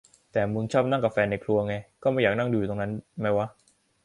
[0.31, 3.47] แต่มึงชอบนั่งกะแฟนในครัวไง~~ ก็ไม่อยากนั่งอยู่ตรงนั้นไหมวะ